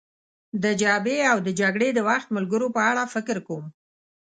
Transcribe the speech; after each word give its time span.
د 0.63 0.65
جبهې 0.81 1.17
او 1.31 1.37
د 1.45 1.49
جګړې 1.59 1.89
د 1.93 1.99
وخت 2.09 2.27
ملګرو 2.37 2.67
په 2.75 2.81
اړه 2.89 3.03
فکر 3.13 3.37
کوم. 3.47 3.65